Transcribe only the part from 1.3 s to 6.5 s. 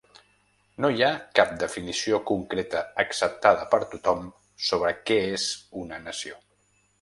cap definició concreta acceptada per tothom sobre què és una nació.